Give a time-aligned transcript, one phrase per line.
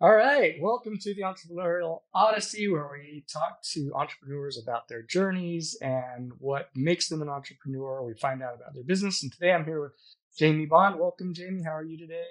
[0.00, 5.78] All right, welcome to the Entrepreneurial Odyssey, where we talk to entrepreneurs about their journeys
[5.80, 8.02] and what makes them an entrepreneur.
[8.02, 9.22] We find out about their business.
[9.22, 9.92] And today I'm here with
[10.38, 10.98] Jaime Bond.
[10.98, 11.62] Welcome, Jaime.
[11.62, 12.24] How are you today?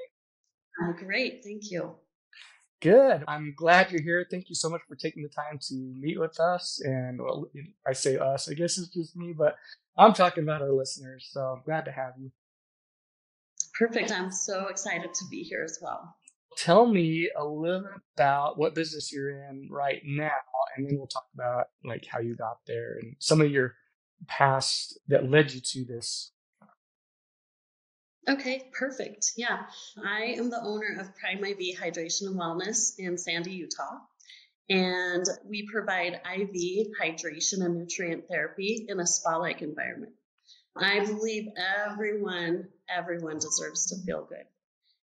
[0.81, 1.41] I'm great.
[1.41, 1.95] Thank you.
[2.81, 3.23] Good.
[3.29, 4.27] I'm glad you're here.
[4.29, 6.81] Thank you so much for taking the time to meet with us.
[6.83, 7.49] And well,
[7.87, 9.55] I say us, I guess it's just me, but
[9.97, 11.29] I'm talking about our listeners.
[11.31, 12.29] So I'm glad to have you.
[13.79, 14.11] Perfect.
[14.11, 16.13] I'm so excited to be here as well.
[16.57, 20.31] Tell me a little about what business you're in right now,
[20.75, 23.75] and then we'll talk about like how you got there and some of your
[24.27, 26.31] past that led you to this.
[28.29, 29.33] Okay, perfect.
[29.35, 29.63] Yeah,
[30.01, 33.99] I am the owner of Prime IV Hydration and Wellness in Sandy, Utah.
[34.69, 40.13] And we provide IV hydration and nutrient therapy in a spa like environment.
[40.75, 41.49] I believe
[41.85, 44.45] everyone, everyone deserves to feel good.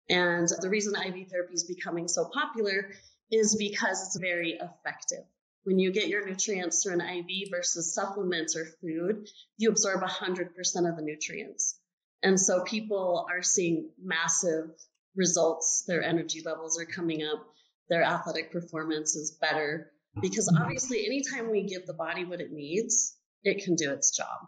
[0.09, 2.91] And the reason IV therapy is becoming so popular
[3.31, 5.25] is because it's very effective.
[5.65, 10.49] When you get your nutrients through an IV versus supplements or food, you absorb 100%
[10.89, 11.79] of the nutrients.
[12.23, 14.71] And so people are seeing massive
[15.15, 15.85] results.
[15.87, 17.47] Their energy levels are coming up,
[17.89, 19.91] their athletic performance is better.
[20.21, 24.47] Because obviously, anytime we give the body what it needs, it can do its job.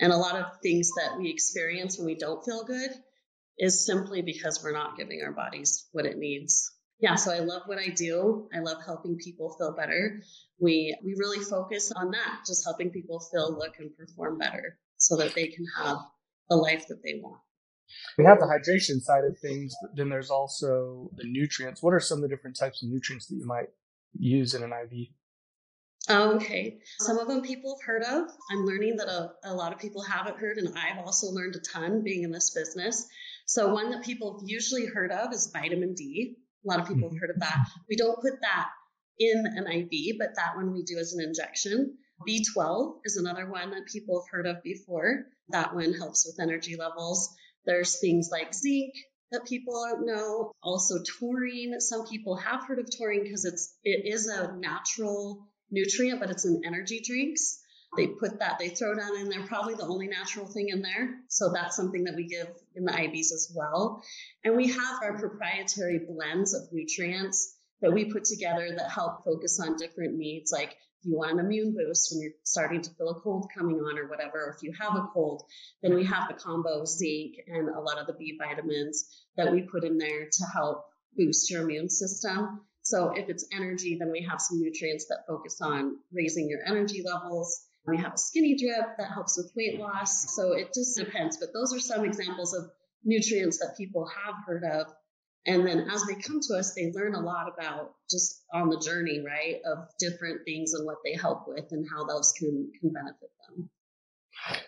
[0.00, 2.90] And a lot of things that we experience when we don't feel good
[3.58, 6.72] is simply because we're not giving our bodies what it needs.
[7.00, 8.48] Yeah, so I love what I do.
[8.54, 10.22] I love helping people feel better.
[10.58, 15.16] We we really focus on that, just helping people feel, look, and perform better so
[15.16, 15.98] that they can have
[16.48, 17.40] the life that they want.
[18.16, 21.82] We have the hydration side of things, but then there's also the nutrients.
[21.82, 23.68] What are some of the different types of nutrients that you might
[24.14, 25.08] use in an IV?
[26.08, 26.78] Okay.
[26.98, 28.28] Some of them people have heard of.
[28.50, 31.60] I'm learning that a, a lot of people haven't heard, and I've also learned a
[31.60, 33.06] ton being in this business.
[33.46, 36.36] So, one that people have usually heard of is vitamin D.
[36.64, 37.20] A lot of people have mm-hmm.
[37.20, 37.66] heard of that.
[37.88, 38.68] We don't put that
[39.18, 41.98] in an IV, but that one we do as an injection.
[42.26, 45.26] B12 is another one that people have heard of before.
[45.50, 47.34] That one helps with energy levels.
[47.66, 48.94] There's things like zinc
[49.32, 50.52] that people don't know.
[50.62, 51.80] Also taurine.
[51.80, 56.44] Some people have heard of taurine because it's it is a natural nutrient, but it's
[56.44, 57.58] in energy drinks.
[57.96, 61.14] They put that, they throw that in there, probably the only natural thing in there.
[61.28, 64.02] So that's something that we give in the IVs as well.
[64.44, 69.60] And we have our proprietary blends of nutrients that we put together that help focus
[69.60, 70.50] on different needs.
[70.52, 73.76] Like if you want an immune boost when you're starting to feel a cold coming
[73.76, 75.42] on or whatever, or if you have a cold,
[75.82, 79.06] then we have the combo zinc and a lot of the B vitamins
[79.36, 80.84] that we put in there to help
[81.16, 82.60] boost your immune system.
[82.82, 87.02] So if it's energy, then we have some nutrients that focus on raising your energy
[87.04, 87.66] levels.
[87.86, 90.34] We have a skinny drip that helps with weight loss.
[90.34, 91.36] So it just depends.
[91.36, 92.70] But those are some examples of
[93.04, 94.86] nutrients that people have heard of.
[95.46, 98.80] And then as they come to us, they learn a lot about just on the
[98.80, 102.92] journey, right, of different things and what they help with and how those can, can
[102.92, 103.68] benefit them.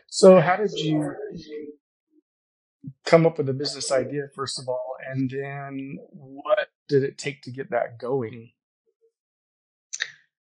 [0.09, 1.15] So, how did you
[3.05, 4.97] come up with a business idea, first of all?
[5.11, 8.51] And then what did it take to get that going?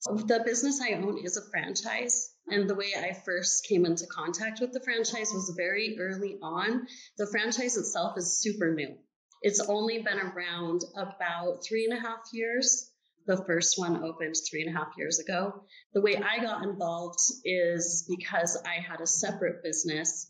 [0.06, 2.33] The business I own is a franchise.
[2.48, 6.88] And the way I first came into contact with the franchise was very early on.
[7.18, 8.98] The franchise itself is super new.
[9.42, 12.92] It's only been around about three and a half years.
[13.26, 15.64] The first one opened three and a half years ago.
[15.94, 20.30] The way I got involved is because I had a separate business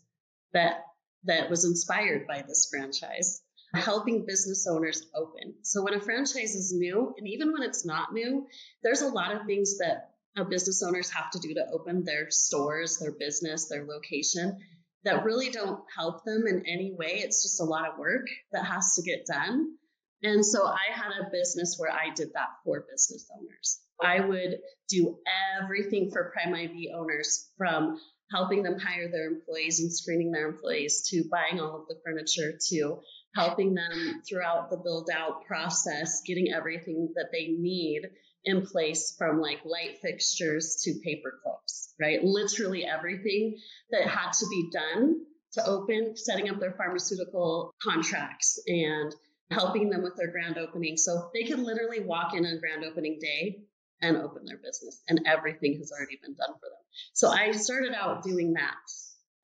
[0.52, 0.84] that
[1.24, 3.42] that was inspired by this franchise
[3.74, 5.54] helping business owners open.
[5.62, 8.46] So when a franchise is new, and even when it's not new,
[8.82, 12.98] there's a lot of things that business owners have to do to open their stores,
[12.98, 14.58] their business, their location
[15.04, 17.20] that really don't help them in any way.
[17.22, 19.76] It's just a lot of work that has to get done.
[20.22, 23.80] And so I had a business where I did that for business owners.
[24.02, 24.58] I would
[24.88, 25.18] do
[25.62, 28.00] everything for Prime IV owners from
[28.32, 32.58] helping them hire their employees and screening their employees to buying all of the furniture
[32.70, 33.00] to
[33.36, 38.02] helping them throughout the build out process, getting everything that they need
[38.44, 42.22] in place from like light fixtures to paper clips, right?
[42.22, 43.58] Literally everything
[43.90, 45.20] that had to be done
[45.52, 49.14] to open, setting up their pharmaceutical contracts and
[49.50, 50.96] helping them with their grand opening.
[50.96, 53.62] So they could literally walk in on grand opening day
[54.02, 56.82] and open their business and everything has already been done for them.
[57.12, 58.74] So I started out doing that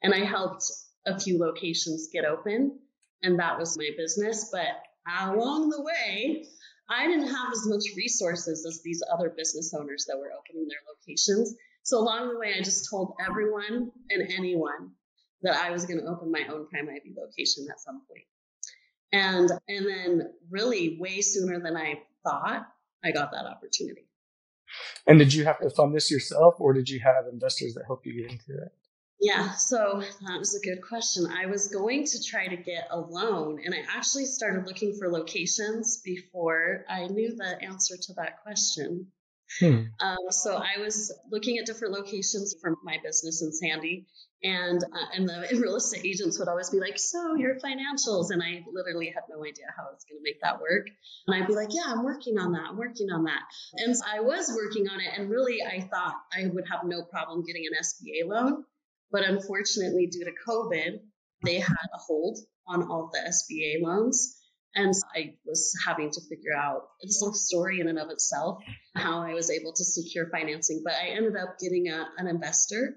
[0.02, 0.64] and I helped
[1.06, 2.78] a few locations get open
[3.22, 4.50] and that was my business.
[4.52, 4.66] But
[5.06, 6.46] along the way,
[6.90, 10.80] I didn't have as much resources as these other business owners that were opening their
[10.88, 11.54] locations.
[11.84, 14.90] So along the way, I just told everyone and anyone
[15.42, 18.24] that I was going to open my own Prime IV location at some point.
[19.12, 22.66] And and then really way sooner than I thought,
[23.04, 24.06] I got that opportunity.
[25.06, 28.06] And did you have to fund this yourself or did you have investors that helped
[28.06, 28.72] you get into it?
[29.20, 31.26] Yeah, so that was a good question.
[31.26, 35.10] I was going to try to get a loan, and I actually started looking for
[35.10, 39.08] locations before I knew the answer to that question.
[39.58, 39.82] Hmm.
[40.00, 44.06] Um, so I was looking at different locations for my business in Sandy,
[44.42, 48.42] and uh, and the real estate agents would always be like, "So your financials," and
[48.42, 50.86] I literally had no idea how I was going to make that work.
[51.26, 52.68] And I'd be like, "Yeah, I'm working on that.
[52.70, 53.42] I'm working on that."
[53.74, 57.02] And so I was working on it, and really, I thought I would have no
[57.02, 58.64] problem getting an SBA loan,
[59.12, 61.00] but unfortunately, due to COVID,
[61.44, 64.36] they had a hold on all the SBA loans.
[64.74, 68.62] And I was having to figure out it's a story in and of itself
[68.94, 70.82] how I was able to secure financing.
[70.84, 72.94] But I ended up getting a, an investor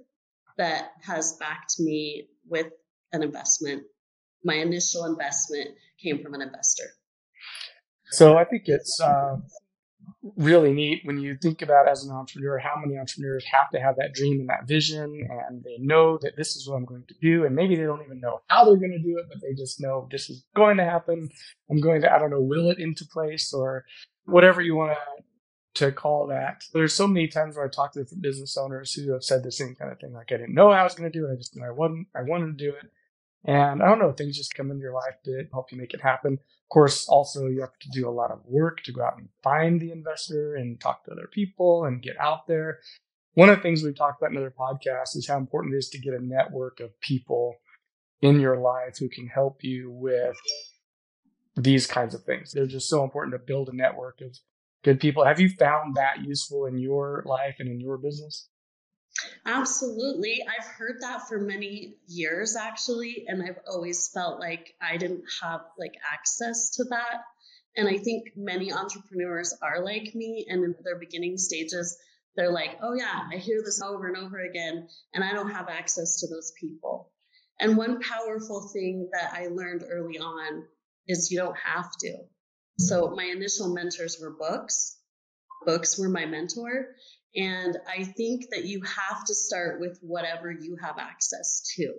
[0.57, 2.67] that has backed me with
[3.11, 3.83] an investment.
[4.43, 5.71] My initial investment
[6.01, 6.85] came from an investor.
[8.11, 9.37] So I think it's uh,
[10.37, 13.97] really neat when you think about as an entrepreneur how many entrepreneurs have to have
[13.97, 17.15] that dream and that vision and they know that this is what I'm going to
[17.21, 19.53] do and maybe they don't even know how they're going to do it but they
[19.53, 21.29] just know this is going to happen.
[21.69, 23.83] I'm going to I don't know will it into place or
[24.25, 25.23] whatever you want to
[25.75, 26.63] to call that.
[26.71, 29.51] There's so many times where I talk to different business owners who have said the
[29.51, 31.33] same kind of thing like I didn't know how I was going to do it
[31.33, 32.89] I just knew I wasn't I wanted to do it
[33.45, 36.01] and I don't know, things just come into your life to help you make it
[36.01, 36.33] happen.
[36.33, 39.29] Of course, also you have to do a lot of work to go out and
[39.43, 42.79] find the investor and talk to other people and get out there.
[43.33, 45.89] One of the things we've talked about in other podcasts is how important it is
[45.89, 47.55] to get a network of people
[48.21, 50.37] in your life who can help you with
[51.55, 52.51] these kinds of things.
[52.51, 54.37] They're just so important to build a network of
[54.83, 55.25] good people.
[55.25, 58.49] Have you found that useful in your life and in your business?
[59.45, 60.43] Absolutely.
[60.47, 65.61] I've heard that for many years actually, and I've always felt like I didn't have
[65.77, 67.21] like access to that.
[67.75, 71.97] And I think many entrepreneurs are like me and in their beginning stages,
[72.35, 75.69] they're like, oh yeah, I hear this over and over again, and I don't have
[75.69, 77.11] access to those people.
[77.59, 80.63] And one powerful thing that I learned early on
[81.07, 82.17] is you don't have to.
[82.79, 84.97] So my initial mentors were books.
[85.65, 86.95] Books were my mentor.
[87.35, 91.93] And I think that you have to start with whatever you have access to.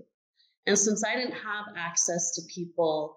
[0.67, 3.17] And since I didn't have access to people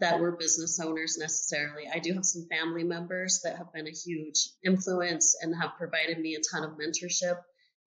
[0.00, 3.90] that were business owners necessarily, I do have some family members that have been a
[3.90, 7.36] huge influence and have provided me a ton of mentorship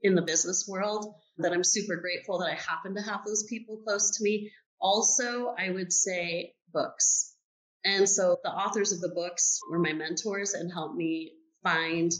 [0.01, 3.77] in the business world that I'm super grateful that I happen to have those people
[3.85, 4.51] close to me.
[4.79, 7.35] Also, I would say books.
[7.83, 11.33] And so the authors of the books were my mentors and helped me
[11.63, 12.11] find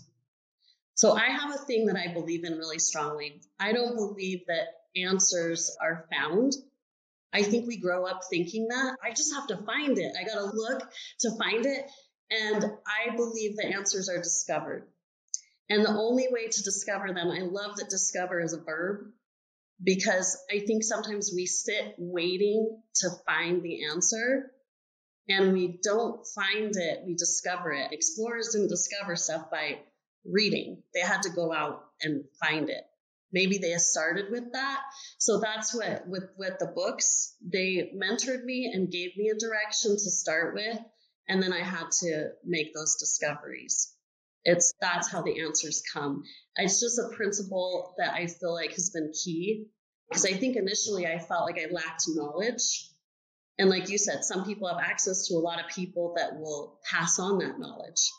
[0.95, 3.41] so I have a thing that I believe in really strongly.
[3.59, 6.53] I don't believe that answers are found.
[7.33, 8.97] I think we grow up thinking that.
[9.03, 10.13] I just have to find it.
[10.19, 10.91] I got to look
[11.21, 11.89] to find it.
[12.29, 14.87] And I believe the answers are discovered.
[15.69, 19.07] And the only way to discover them, I love that discover is a verb
[19.83, 24.51] because I think sometimes we sit waiting to find the answer
[25.29, 27.91] and we don't find it, we discover it.
[27.91, 29.79] Explorers didn't discover stuff by
[30.25, 30.83] reading.
[30.93, 32.83] They had to go out and find it.
[33.33, 34.81] Maybe they started with that.
[35.17, 39.91] So that's what with with the books, they mentored me and gave me a direction
[39.91, 40.77] to start with,
[41.29, 43.93] and then I had to make those discoveries.
[44.43, 46.23] It's that's how the answers come.
[46.57, 49.67] It's just a principle that I feel like has been key
[50.09, 52.89] because I think initially I felt like I lacked knowledge.
[53.57, 56.79] And like you said, some people have access to a lot of people that will
[56.89, 58.11] pass on that knowledge.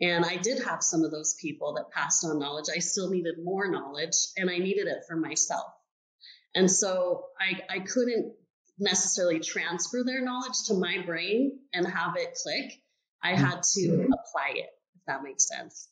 [0.00, 2.66] And I did have some of those people that passed on knowledge.
[2.74, 5.72] I still needed more knowledge and I needed it for myself.
[6.54, 8.34] And so I, I couldn't
[8.78, 12.80] necessarily transfer their knowledge to my brain and have it click.
[13.22, 14.12] I had to mm-hmm.
[14.12, 15.88] apply it, if that makes sense.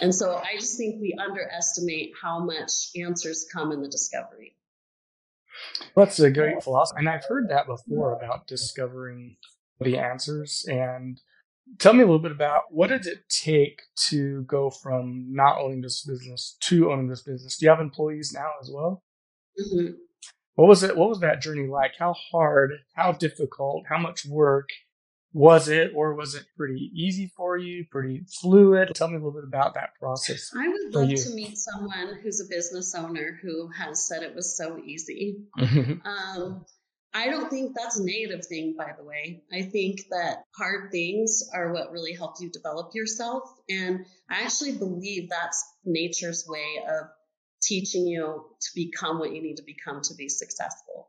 [0.00, 4.56] And so I just think we underestimate how much answers come in the discovery.
[5.94, 6.98] That's a great philosophy.
[6.98, 9.36] And I've heard that before about discovering
[9.80, 10.66] the answers.
[10.68, 11.18] And
[11.78, 15.80] tell me a little bit about what did it take to go from not owning
[15.80, 17.56] this business to owning this business?
[17.58, 19.02] Do you have employees now as well?
[19.60, 19.92] Mm-hmm.
[20.54, 20.96] What was it?
[20.96, 21.92] What was that journey like?
[21.98, 22.72] How hard?
[22.94, 23.84] How difficult?
[23.88, 24.68] How much work
[25.32, 27.84] was it, or was it pretty easy for you?
[27.90, 28.92] Pretty fluid?
[28.94, 30.50] Tell me a little bit about that process.
[30.58, 31.16] I would love you.
[31.18, 35.36] to meet someone who's a business owner who has said it was so easy.
[35.58, 36.64] um,
[37.16, 39.42] I don't think that's a negative thing, by the way.
[39.50, 43.42] I think that hard things are what really help you develop yourself.
[43.70, 47.06] And I actually believe that's nature's way of
[47.62, 51.08] teaching you to become what you need to become to be successful.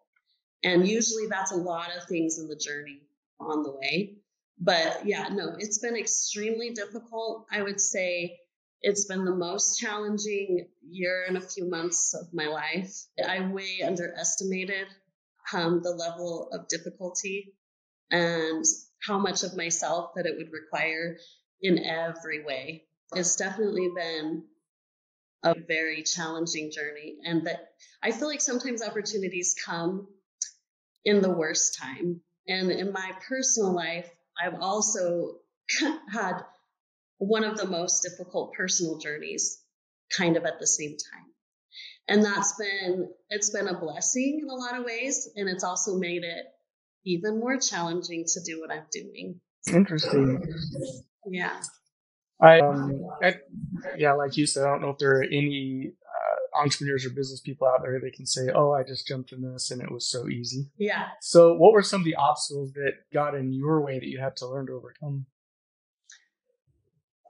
[0.64, 3.02] And usually that's a lot of things in the journey.
[3.40, 4.16] on the way.
[4.60, 7.46] But yeah, no, it's been extremely difficult.
[7.52, 8.40] I would say
[8.82, 12.96] it's been the most challenging year and a few months of my life.
[13.24, 14.88] I way underestimated
[15.54, 17.54] um, the level of difficulty
[18.12, 18.64] and
[19.06, 21.18] how much of myself that it would require
[21.62, 22.86] in every way.
[23.16, 24.44] It's definitely been
[25.44, 27.70] a very challenging journey, and that
[28.04, 30.08] I feel like sometimes opportunities come
[31.06, 32.22] in the worst time.
[32.48, 34.10] And in my personal life,
[34.42, 35.38] I've also
[36.12, 36.42] had
[37.18, 39.62] one of the most difficult personal journeys
[40.16, 41.26] kind of at the same time.
[42.08, 45.98] And that's been it's been a blessing in a lot of ways and it's also
[45.98, 46.46] made it
[47.06, 49.40] even more challenging to do what I'm doing.
[49.68, 50.42] Interesting.
[51.26, 51.60] Yeah.
[52.42, 53.36] I, um, I,
[53.98, 57.42] yeah, like you said, I don't know if there are any uh, entrepreneurs or business
[57.42, 60.08] people out there that can say, "Oh, I just jumped in this and it was
[60.08, 61.08] so easy." Yeah.
[61.20, 64.36] So, what were some of the obstacles that got in your way that you had
[64.38, 65.26] to learn to overcome?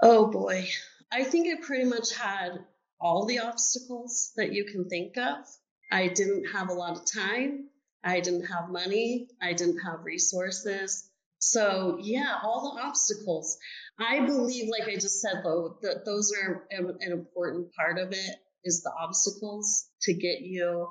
[0.02, 0.68] Oh boy,
[1.10, 2.60] I think I pretty much had
[3.00, 5.46] all the obstacles that you can think of.
[5.92, 7.70] I didn't have a lot of time.
[8.04, 9.30] I didn't have money.
[9.42, 11.10] I didn't have resources.
[11.40, 13.58] So, yeah, all the obstacles.
[14.00, 18.36] I believe, like I just said, though, that those are an important part of it
[18.64, 20.90] is the obstacles to get you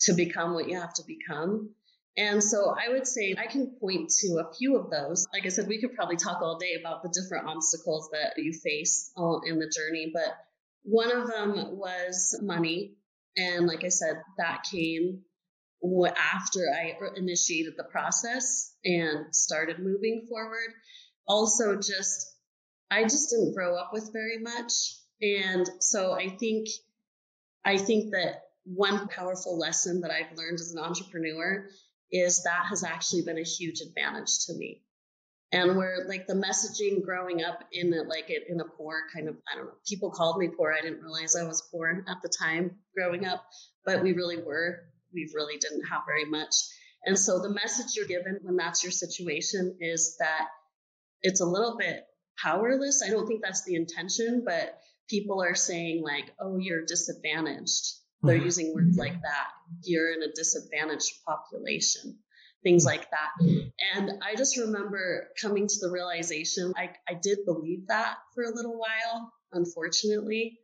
[0.00, 1.70] to become what you have to become.
[2.16, 5.26] And so I would say I can point to a few of those.
[5.32, 8.52] Like I said, we could probably talk all day about the different obstacles that you
[8.52, 10.36] face uh, in the journey, but
[10.82, 12.94] one of them was money.
[13.36, 15.22] And like I said, that came
[15.82, 20.74] after I er, initiated the process and started moving forward.
[21.26, 22.26] Also, just
[22.90, 24.72] I just didn't grow up with very much.
[25.22, 26.68] And so I think
[27.64, 31.68] I think that one powerful lesson that I've learned as an entrepreneur
[32.10, 34.82] is that has actually been a huge advantage to me.
[35.52, 39.28] And where like the messaging growing up in a, like it in a poor kind
[39.28, 40.72] of I don't know people called me poor.
[40.72, 43.44] I didn't realize I was poor at the time growing up
[43.84, 44.80] but we really were.
[45.12, 46.54] We really didn't have very much.
[47.04, 50.48] And so the message you're given when that's your situation is that
[51.22, 52.04] it's a little bit
[52.40, 53.02] powerless.
[53.06, 54.78] I don't think that's the intention but
[55.08, 57.94] people are saying like oh you're disadvantaged.
[58.22, 58.44] They're mm-hmm.
[58.44, 59.48] using words like that.
[59.82, 62.18] You're in a disadvantaged population,
[62.62, 63.30] things like that.
[63.94, 68.54] And I just remember coming to the realization I, I did believe that for a
[68.54, 70.58] little while, unfortunately.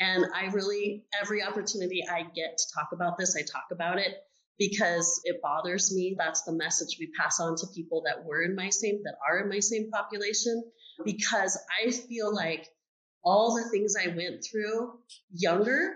[0.00, 4.16] And I really, every opportunity I get to talk about this, I talk about it
[4.58, 6.16] because it bothers me.
[6.18, 9.40] That's the message we pass on to people that were in my same, that are
[9.40, 10.64] in my same population,
[11.04, 12.66] because I feel like
[13.24, 14.98] all the things I went through
[15.32, 15.94] younger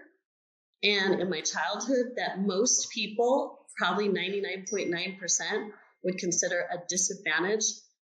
[0.82, 5.71] and in my childhood that most people, probably 99.9%,
[6.04, 7.64] would consider a disadvantage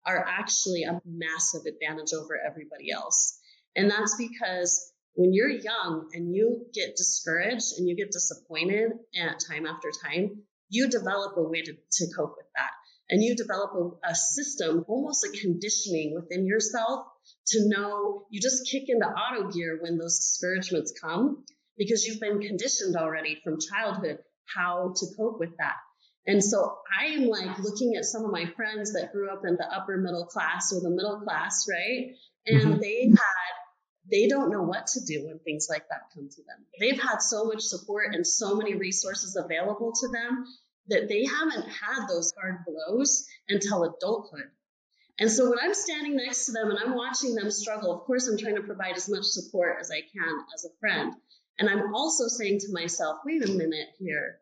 [0.04, 3.38] are actually a massive advantage over everybody else.
[3.76, 9.40] And that's because when you're young and you get discouraged and you get disappointed at
[9.49, 12.71] time after time, you develop a way to, to cope with that.
[13.11, 17.07] And you develop a, a system, almost a conditioning within yourself
[17.49, 21.45] to know you just kick into auto gear when those discouragements come
[21.76, 24.19] because you've been conditioned already from childhood
[24.56, 25.76] how to cope with that.
[26.26, 29.56] And so I am like looking at some of my friends that grew up in
[29.56, 32.14] the upper middle class or the middle class, right?
[32.47, 32.80] And mm-hmm.
[32.80, 33.52] they had,
[34.11, 36.64] they don't know what to do when things like that come to them.
[36.78, 40.44] They've had so much support and so many resources available to them
[40.88, 44.50] that they haven't had those hard blows until adulthood.
[45.18, 48.26] And so when I'm standing next to them and I'm watching them struggle, of course,
[48.26, 51.14] I'm trying to provide as much support as I can as a friend.
[51.59, 54.38] And I'm also saying to myself, wait a minute here.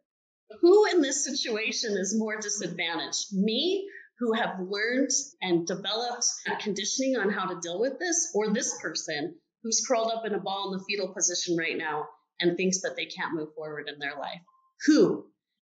[0.60, 3.32] Who in this situation is more disadvantaged?
[3.32, 3.88] Me,
[4.18, 6.26] who have learned and developed
[6.60, 10.40] conditioning on how to deal with this, or this person who's curled up in a
[10.40, 12.06] ball in the fetal position right now
[12.40, 14.40] and thinks that they can't move forward in their life?
[14.86, 15.26] Who?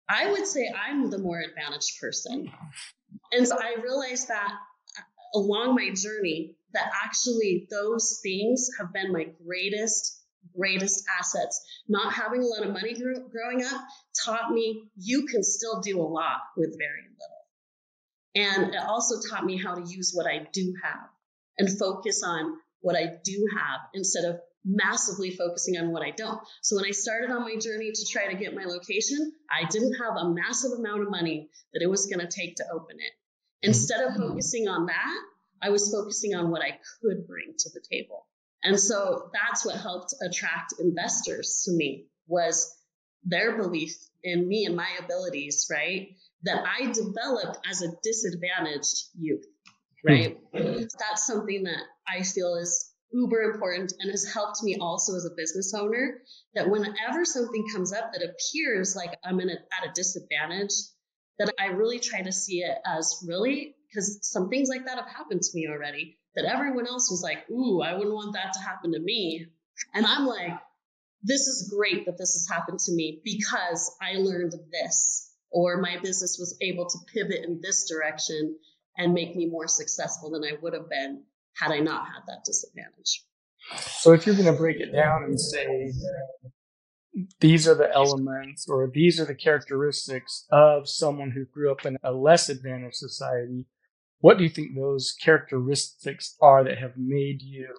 [0.09, 2.51] I would say I'm the more advantaged person.
[3.33, 4.53] And so I realized that
[4.99, 10.22] uh, along my journey, that actually those things have been my greatest
[10.57, 11.61] greatest assets.
[11.89, 13.81] Not having a lot of money gr- growing up
[14.25, 17.43] taught me you can still do a lot with very little.
[18.35, 21.09] And it also taught me how to use what I do have
[21.59, 26.41] and focus on what I do have instead of massively focusing on what I don't.
[26.63, 29.95] So when I started on my journey to try to get my location, I didn't
[29.95, 33.67] have a massive amount of money that it was going to take to open it.
[33.67, 35.23] Instead of focusing on that,
[35.61, 38.27] I was focusing on what I could bring to the table.
[38.65, 42.73] And so that's what helped attract investors to me was
[43.25, 46.11] their belief in me and my abilities, right?
[46.45, 49.45] that I developed as a disadvantaged youth,
[50.05, 50.39] right?
[50.53, 50.91] Mm.
[50.99, 55.35] That's something that I feel is uber important and has helped me also as a
[55.37, 56.23] business owner
[56.55, 60.73] that whenever something comes up that appears like I'm in a, at a disadvantage,
[61.39, 65.09] that I really try to see it as really because some things like that have
[65.09, 68.61] happened to me already that everyone else was like, ooh, I wouldn't want that to
[68.61, 69.47] happen to me.
[69.95, 70.59] And I'm like,
[71.23, 75.99] this is great that this has happened to me because I learned this, or my
[76.03, 78.57] business was able to pivot in this direction
[78.97, 81.23] and make me more successful than I would have been
[81.57, 83.25] had I not had that disadvantage.
[83.77, 85.93] So if you're going to break it down and say
[87.41, 91.97] these are the elements or these are the characteristics of someone who grew up in
[92.03, 93.67] a less advantaged society,
[94.23, 97.75] what do you think those characteristics are that have made you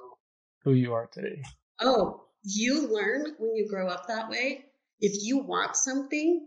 [0.65, 1.41] who you are today?
[1.79, 4.65] Oh, you learn when you grow up that way.
[4.99, 6.45] If you want something,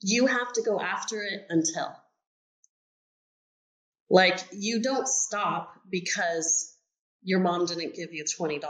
[0.00, 1.94] you have to go after it until.
[4.08, 6.74] Like, you don't stop because
[7.22, 8.62] your mom didn't give you $20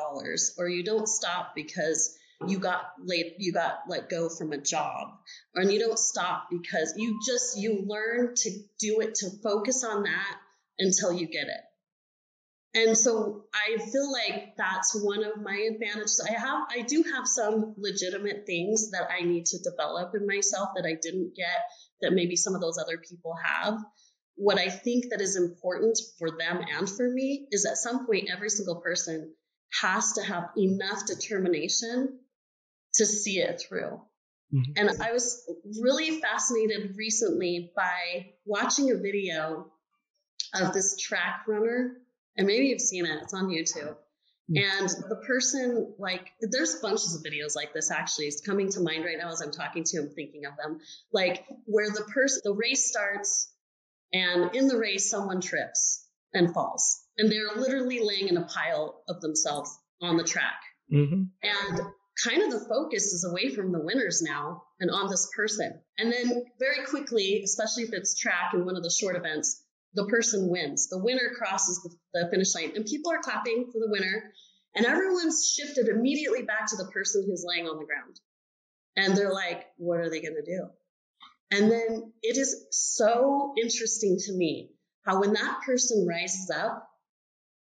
[0.59, 5.09] or you don't stop because you got laid you got let go from a job
[5.55, 10.03] and you don't stop because you just you learn to do it to focus on
[10.03, 10.37] that
[10.79, 16.33] until you get it and so i feel like that's one of my advantages i
[16.33, 20.87] have i do have some legitimate things that i need to develop in myself that
[20.87, 21.63] i didn't get
[22.03, 23.79] that maybe some of those other people have
[24.35, 28.29] what i think that is important for them and for me is at some point
[28.31, 29.33] every single person
[29.81, 32.19] has to have enough determination
[32.97, 34.01] to see it through.
[34.55, 34.73] Mm-hmm.
[34.77, 35.45] And I was
[35.81, 39.73] really fascinated recently by watching a video
[40.55, 41.97] of this track runner,
[42.37, 43.97] and maybe you've seen it, it's on YouTube.
[44.51, 44.59] Mm-hmm.
[44.59, 48.27] And the person, like, there's bunches of videos like this actually.
[48.27, 50.79] It's coming to mind right now as I'm talking to him, thinking of them.
[51.13, 53.53] Like, where the person, the race starts,
[54.13, 57.03] and in the race, someone trips and falls.
[57.19, 60.61] And they're literally laying in a pile of themselves on the track.
[60.93, 61.23] Mm-hmm.
[61.43, 61.81] And
[62.23, 65.81] kind of the focus is away from the winners now and on this person.
[65.99, 69.63] And then very quickly, especially if it's track and one of the short events,
[69.95, 70.89] the person wins.
[70.89, 74.33] The winner crosses the, the finish line and people are clapping for the winner.
[74.75, 78.21] And everyone's shifted immediately back to the person who's laying on the ground.
[78.95, 80.69] And they're like, what are they going to do?
[81.51, 84.71] And then it is so interesting to me
[85.05, 86.89] how when that person rises up,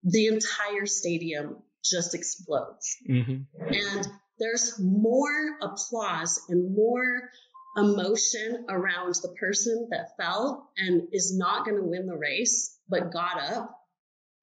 [0.03, 2.95] the entire stadium just explodes.
[3.09, 3.73] Mm-hmm.
[3.73, 4.07] And
[4.39, 7.29] there's more applause and more
[7.77, 13.11] emotion around the person that fell and is not going to win the race, but
[13.13, 13.79] got up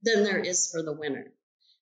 [0.03, 1.27] than there is for the winner.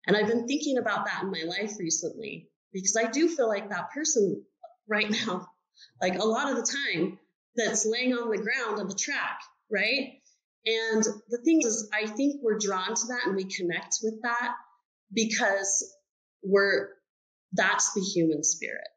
[0.06, 3.68] And I've been thinking about that in my life recently because I do feel like
[3.68, 4.42] that person
[4.88, 5.46] right now,
[6.00, 7.18] like a lot of the time,
[7.54, 10.14] that's laying on the ground on the track, right?
[10.64, 14.54] And the thing is, I think we're drawn to that and we connect with that
[15.12, 15.94] because
[16.42, 16.88] we're
[17.52, 18.88] that's the human spirit.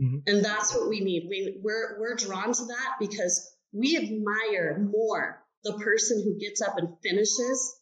[0.00, 0.18] Mm-hmm.
[0.26, 1.26] And that's what we need.
[1.28, 6.76] We, we're, we're drawn to that because we admire more the person who gets up
[6.78, 7.76] and finishes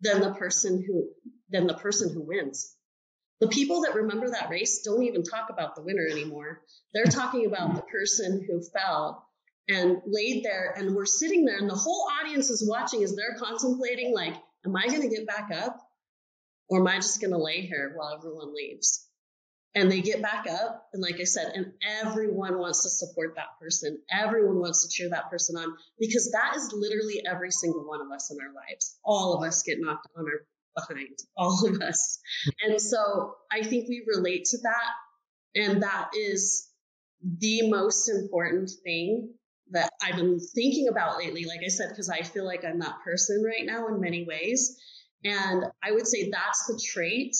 [0.00, 1.08] than the person who,
[1.50, 2.74] than the person who wins.
[3.40, 6.62] The people that remember that race don't even talk about the winner anymore.
[6.94, 9.26] They're talking about the person who fell
[9.68, 13.36] and laid there and we're sitting there and the whole audience is watching as they're
[13.38, 14.34] contemplating like,
[14.64, 15.78] am I going to get back up?
[16.68, 19.06] Or am I just going to lay here while everyone leaves?
[19.74, 20.88] And they get back up.
[20.92, 23.98] And like i said and everyone wants to support that person.
[24.10, 28.10] Everyone wants to cheer that person on because that is literally every single one of
[28.12, 28.98] us in our lives.
[29.04, 31.18] All of us get knocked on our behind.
[31.36, 32.18] All of us.
[32.62, 34.90] And so i think we relate to that.
[35.54, 36.68] And that is
[37.22, 39.34] the most important thing
[39.70, 42.96] that i've been thinking about lately like i said because i feel like i'm that
[43.04, 44.78] person right now in many ways.
[45.24, 47.36] And i would say that's the trait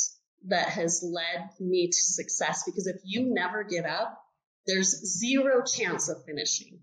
[0.48, 4.18] that has led me to success because if you never get up,
[4.66, 6.78] there's zero chance of finishing.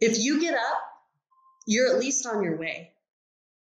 [0.00, 0.82] If you get up,
[1.66, 2.92] you're at least on your way.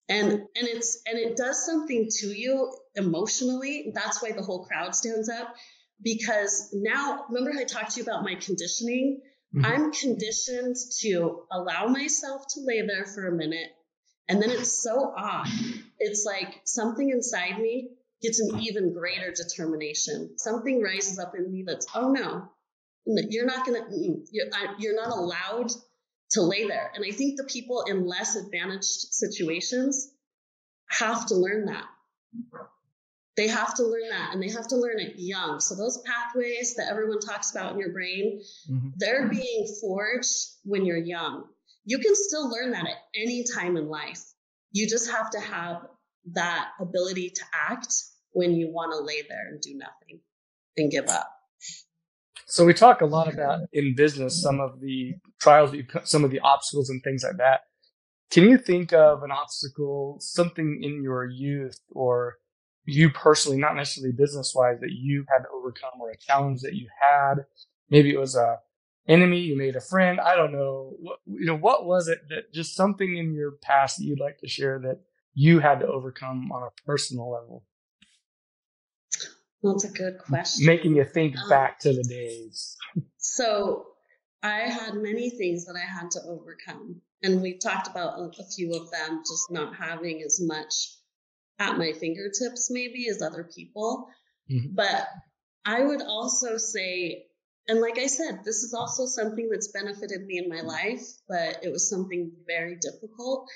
[0.10, 3.92] And and it's and it does something to you emotionally.
[3.96, 5.56] That's why the whole crowd stands up
[6.02, 9.22] because now remember I talked to you about my conditioning?
[9.56, 9.66] Mm-hmm.
[9.66, 13.70] I'm conditioned to allow myself to lay there for a minute
[14.28, 15.48] and then it's so odd.
[16.00, 17.92] It's like something inside me
[18.24, 20.38] gets an even greater determination.
[20.38, 22.50] Something rises up in me that's, oh no,
[23.06, 24.48] you're not going to, you're,
[24.80, 25.70] you're not allowed
[26.32, 26.92] to lay there.
[26.96, 30.10] And I think the people in less advantaged situations
[30.90, 31.86] have to learn that.
[33.36, 35.60] They have to learn that and they have to learn it young.
[35.60, 38.90] So those pathways that everyone talks about in your brain, mm-hmm.
[38.98, 41.46] they're being forged when you're young.
[41.86, 44.22] you can still learn that at any time in life.
[44.72, 45.86] You just have to have
[46.34, 47.94] that ability to act
[48.34, 50.19] when you want to lay there and do nothing
[50.78, 51.30] and give up.
[52.46, 56.39] So we talk a lot about in business some of the trials, some of the
[56.41, 57.62] obstacles and things like that.
[58.30, 62.36] Can you think of an obstacle, something in your youth or
[62.86, 66.74] you personally, not necessarily business wise, that you had to overcome or a challenge that
[66.74, 67.46] you had?
[67.89, 68.58] Maybe it was a
[69.08, 70.19] enemy, you made a friend.
[70.19, 70.93] I don't know.
[71.00, 74.39] What, you know, what was it that just something in your past that you'd like
[74.39, 75.00] to share that
[75.34, 77.63] you had to overcome on a personal level?
[79.63, 80.65] That's a good question.
[80.65, 82.76] Making you think um, back to the days.
[83.17, 83.86] So
[84.43, 87.02] I had many things that I had to overcome.
[87.23, 90.89] And we talked about a, few of them, just not having as much
[91.58, 94.10] at my fingertips, maybe, as other people.
[94.52, 94.76] Mm-hmm.
[94.76, 95.08] But
[95.65, 97.28] I would also say,
[97.69, 101.63] and like I said, this is also something that's benefited me in my life, but
[101.63, 103.47] it was something very difficult.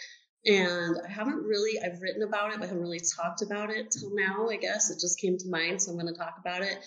[0.46, 3.92] And I haven't really, I've written about it, but I haven't really talked about it
[3.92, 4.90] till now, I guess.
[4.90, 6.78] It just came to mind, so I'm going to talk about it.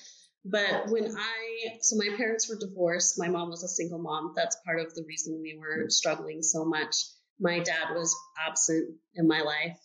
[0.45, 3.19] But when I, so my parents were divorced.
[3.19, 4.33] My mom was a single mom.
[4.35, 6.95] That's part of the reason we were struggling so much.
[7.39, 8.15] My dad was
[8.47, 9.77] absent in my life.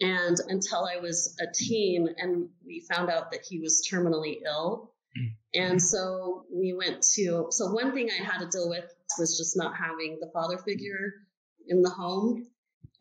[0.00, 4.92] And until I was a teen, and we found out that he was terminally ill.
[5.18, 5.34] Mm.
[5.54, 8.84] And so we went to, so one thing I had to deal with
[9.18, 11.14] was just not having the father figure
[11.66, 12.46] in the home.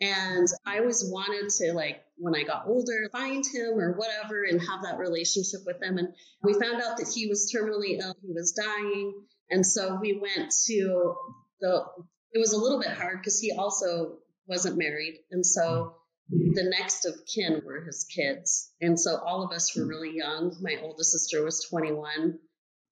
[0.02, 4.60] And I always wanted to, like, when I got older, find him or whatever and
[4.60, 5.98] have that relationship with him.
[5.98, 6.10] And
[6.44, 9.14] we found out that he was terminally ill, he was dying.
[9.50, 11.16] And so we went to
[11.62, 11.86] the,
[12.34, 15.20] it was a little bit hard because he also wasn't married.
[15.32, 15.96] And so
[16.30, 18.72] the next of kin were his kids.
[18.82, 20.56] And so all of us were really young.
[20.62, 22.40] My oldest sister was 21,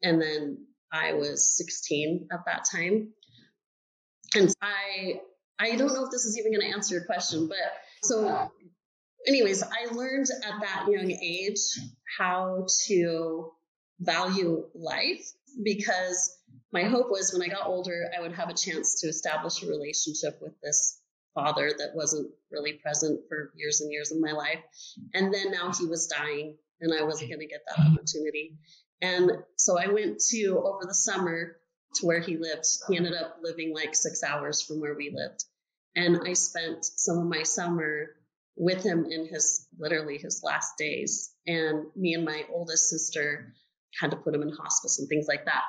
[0.04, 3.10] and then I was 16 at that time.
[4.36, 5.22] And I
[5.60, 7.58] I don't know if this is even going to answer your question, but
[8.04, 8.50] so,
[9.28, 11.60] anyways, I learned at that young age
[12.18, 13.52] how to
[14.00, 15.26] value life
[15.64, 16.38] because
[16.72, 19.68] my hope was when I got older, I would have a chance to establish a
[19.68, 21.00] relationship with this
[21.34, 24.60] father that wasn't really present for years and years of my life.
[25.14, 28.58] And then now he was dying and I wasn't going to get that opportunity.
[29.02, 31.58] And so I went to over the summer
[31.96, 32.66] to where he lived.
[32.90, 35.46] He ended up living like six hours from where we lived.
[35.96, 38.10] And I spent some of my summer
[38.56, 41.34] with him in his literally his last days.
[41.48, 43.54] And me and my oldest sister
[44.00, 45.64] had to put him in hospice and things like that.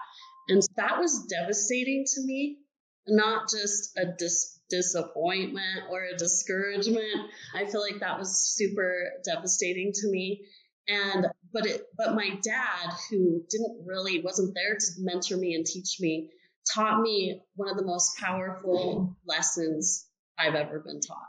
[0.48, 2.58] And that was devastating to me,
[3.06, 7.30] not just a dis- disappointment or a discouragement.
[7.54, 10.46] I feel like that was super devastating to me.
[10.88, 15.64] And but it but my dad, who didn't really wasn't there to mentor me and
[15.64, 16.30] teach me,
[16.74, 20.06] taught me one of the most powerful lessons
[20.38, 21.28] I've ever been taught.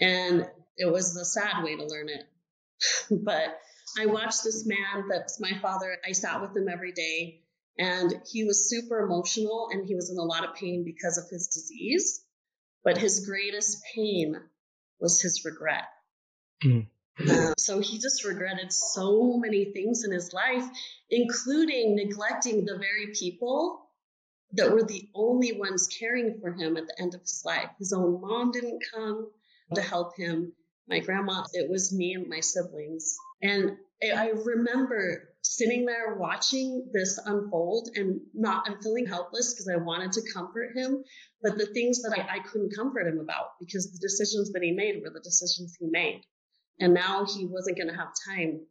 [0.00, 2.24] And it was the sad way to learn it.
[3.24, 3.58] but
[3.98, 5.96] I watched this man that's my father.
[6.06, 7.42] I sat with him every day
[7.78, 11.28] and he was super emotional and he was in a lot of pain because of
[11.30, 12.24] his disease.
[12.84, 14.36] But his greatest pain
[14.98, 15.84] was his regret.
[16.64, 16.86] Mm.
[17.20, 20.64] Uh, so he just regretted so many things in his life,
[21.10, 23.90] including neglecting the very people
[24.52, 27.70] that were the only ones caring for him at the end of his life.
[27.78, 29.30] His own mom didn't come
[29.74, 30.52] to help him.
[30.88, 33.14] My grandma, it was me and my siblings.
[33.42, 39.76] And I remember sitting there watching this unfold and not, I'm feeling helpless because I
[39.76, 41.02] wanted to comfort him.
[41.42, 44.72] But the things that I, I couldn't comfort him about because the decisions that he
[44.72, 46.22] made were the decisions he made.
[46.78, 48.66] And now he wasn't going to have time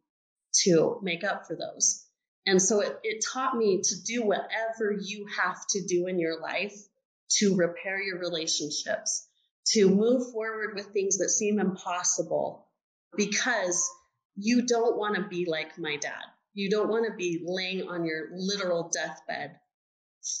[0.64, 2.04] to make up for those.
[2.46, 6.40] And so it, it taught me to do whatever you have to do in your
[6.40, 6.74] life
[7.38, 9.26] to repair your relationships,
[9.68, 12.66] to move forward with things that seem impossible
[13.16, 13.88] because
[14.36, 16.24] you don't want to be like my dad.
[16.54, 19.58] You don't want to be laying on your literal deathbed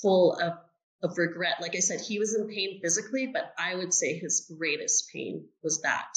[0.02, 0.54] full of,
[1.02, 1.60] of regret.
[1.60, 5.46] Like I said, he was in pain physically, but I would say his greatest pain
[5.62, 6.12] was that.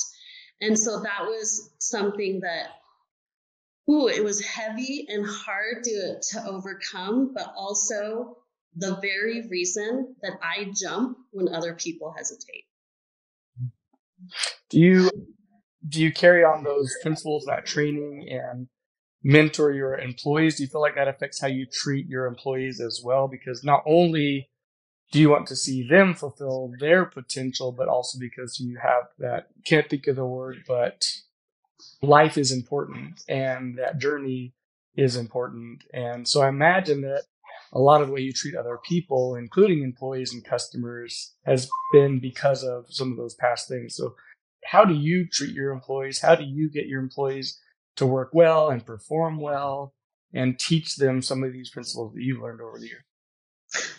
[0.61, 2.67] And so that was something that
[3.89, 8.37] ooh, it was heavy and hard to, to overcome, but also
[8.75, 12.65] the very reason that I jump when other people hesitate.
[14.69, 15.11] Do you
[15.87, 18.67] do you carry on those principles, that training and
[19.23, 20.57] mentor your employees?
[20.57, 23.27] Do you feel like that affects how you treat your employees as well?
[23.27, 24.49] Because not only
[25.11, 29.47] do you want to see them fulfill their potential, but also because you have that
[29.65, 31.05] can't think of the word, but
[32.01, 34.53] life is important and that journey
[34.95, 35.83] is important.
[35.93, 37.23] And so I imagine that
[37.73, 42.19] a lot of the way you treat other people, including employees and customers, has been
[42.19, 43.95] because of some of those past things.
[43.95, 44.15] So,
[44.63, 46.21] how do you treat your employees?
[46.21, 47.59] How do you get your employees
[47.97, 49.93] to work well and perform well
[50.33, 53.03] and teach them some of these principles that you've learned over the years?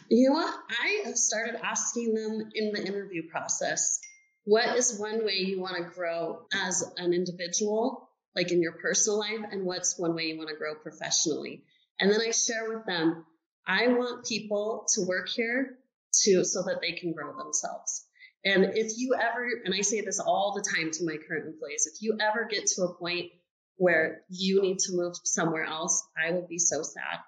[0.09, 0.37] You know?
[0.39, 4.01] I have started asking them in the interview process
[4.45, 9.19] what is one way you want to grow as an individual, like in your personal
[9.19, 11.65] life, and what's one way you want to grow professionally?
[11.99, 13.27] And then I share with them,
[13.67, 15.79] I want people to work here
[16.23, 18.07] to so that they can grow themselves.
[18.45, 21.91] And if you ever, and I say this all the time to my current employees,
[21.93, 23.33] if you ever get to a point
[23.79, 27.19] where you need to move somewhere else, I will be so sad.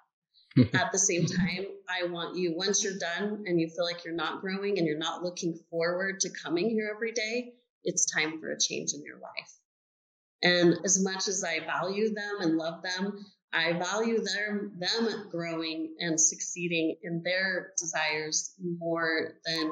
[0.73, 4.15] At the same time, I want you, once you're done and you feel like you're
[4.15, 8.51] not growing and you're not looking forward to coming here every day, it's time for
[8.51, 9.51] a change in your life.
[10.41, 15.95] And as much as I value them and love them, I value them them growing
[15.99, 19.71] and succeeding in their desires more than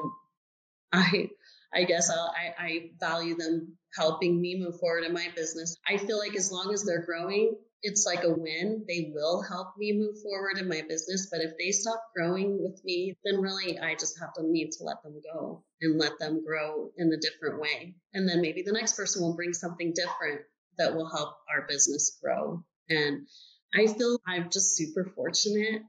[0.92, 1.30] I
[1.72, 5.76] I guess I'll, I I value them helping me move forward in my business.
[5.88, 8.84] I feel like as long as they're growing, it's like a win.
[8.88, 11.28] They will help me move forward in my business.
[11.30, 14.84] But if they stop growing with me, then really I just have to need to
[14.84, 17.94] let them go and let them grow in a different way.
[18.14, 20.42] And then maybe the next person will bring something different
[20.78, 22.64] that will help our business grow.
[22.88, 23.26] And
[23.74, 25.82] I feel I'm just super fortunate.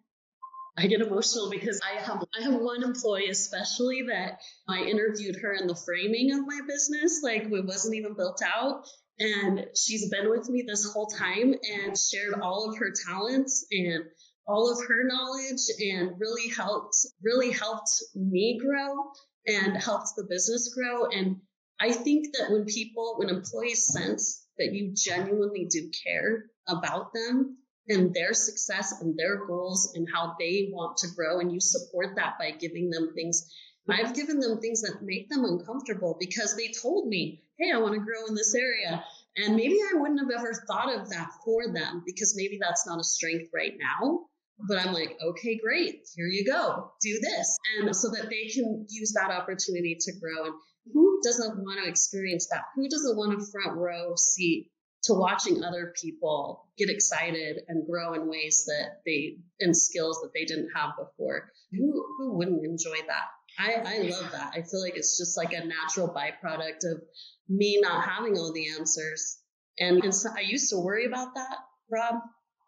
[0.77, 5.53] I get emotional because I have I have one employee especially that I interviewed her
[5.53, 8.85] in the framing of my business, like it wasn't even built out.
[9.19, 14.05] And she's been with me this whole time and shared all of her talents and
[14.47, 19.11] all of her knowledge and really helped really helped me grow
[19.45, 21.05] and helped the business grow.
[21.07, 21.37] And
[21.79, 27.57] I think that when people, when employees sense that you genuinely do care about them
[27.87, 32.15] and their success and their goals and how they want to grow, and you support
[32.15, 33.49] that by giving them things.
[33.89, 37.93] I've given them things that make them uncomfortable because they told me, hey, I want
[37.93, 39.03] to grow in this area.
[39.37, 42.99] And maybe I wouldn't have ever thought of that for them because maybe that's not
[42.99, 44.21] a strength right now.
[44.67, 46.01] But I'm like, okay, great.
[46.15, 46.91] Here you go.
[47.01, 47.57] Do this.
[47.77, 50.45] And so that they can use that opportunity to grow.
[50.45, 50.53] And
[50.93, 52.63] who doesn't want to experience that?
[52.75, 54.71] Who doesn't want a front row seat
[55.03, 60.31] to watching other people get excited and grow in ways that they and skills that
[60.33, 61.51] they didn't have before?
[61.71, 63.27] Who who wouldn't enjoy that?
[63.57, 64.51] I, I love that.
[64.53, 67.01] I feel like it's just like a natural byproduct of
[67.49, 69.39] me not having all the answers.
[69.79, 71.57] And, and so I used to worry about that,
[71.91, 72.15] Rob,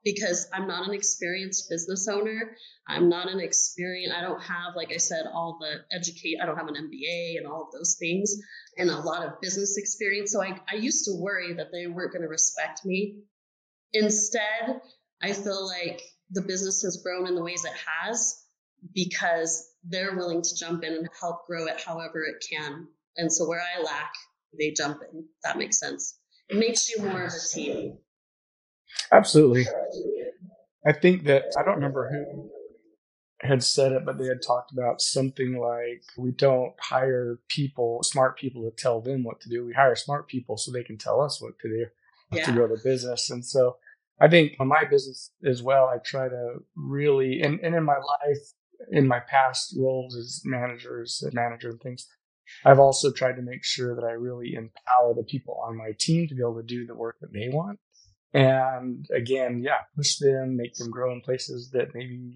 [0.03, 2.55] because I'm not an experienced business owner.
[2.87, 6.57] I'm not an experienced, I don't have, like I said, all the educate, I don't
[6.57, 8.33] have an MBA and all of those things
[8.77, 10.31] and a lot of business experience.
[10.31, 13.19] So I, I used to worry that they weren't going to respect me.
[13.93, 14.81] Instead,
[15.21, 18.40] I feel like the business has grown in the ways it has
[18.93, 22.87] because they're willing to jump in and help grow it however it can.
[23.17, 24.11] And so where I lack,
[24.57, 25.25] they jump in.
[25.43, 26.17] That makes sense.
[26.49, 27.97] It makes you more of a team.
[29.11, 29.65] Absolutely.
[30.85, 32.49] I think that I don't remember who
[33.41, 38.37] had said it, but they had talked about something like we don't hire people, smart
[38.37, 39.65] people to tell them what to do.
[39.65, 41.85] We hire smart people so they can tell us what to do
[42.31, 42.45] yeah.
[42.45, 43.29] to grow the business.
[43.29, 43.77] And so
[44.19, 47.97] I think on my business as well, I try to really, and, and in my
[47.97, 48.53] life,
[48.89, 52.07] in my past roles as managers, manager and things,
[52.65, 56.27] I've also tried to make sure that I really empower the people on my team
[56.27, 57.79] to be able to do the work that they want.
[58.33, 62.33] And again, yeah, push them, make them grow in places that maybe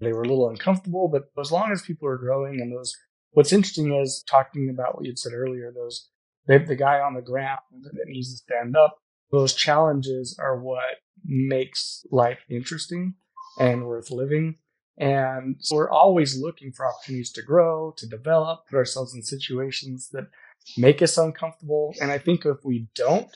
[0.00, 2.94] they were a little uncomfortable, but as long as people are growing and those,
[3.32, 6.08] what's interesting is talking about what you'd said earlier, those,
[6.46, 8.98] the, the guy on the ground that needs to stand up,
[9.30, 10.84] those challenges are what
[11.24, 13.14] makes life interesting
[13.58, 14.56] and worth living.
[14.98, 20.08] And so we're always looking for opportunities to grow, to develop, put ourselves in situations
[20.12, 20.28] that
[20.76, 21.94] make us uncomfortable.
[22.00, 23.34] And I think if we don't,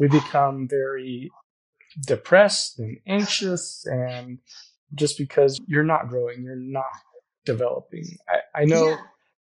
[0.00, 1.30] we become very
[2.06, 4.38] depressed and anxious and
[4.94, 6.84] just because you're not growing, you're not
[7.44, 8.04] developing.
[8.28, 8.96] I, I know yeah.